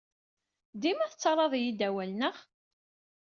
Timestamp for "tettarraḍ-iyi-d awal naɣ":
1.11-2.37